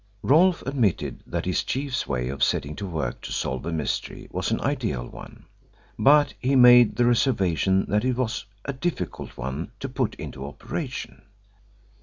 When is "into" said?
10.15-10.43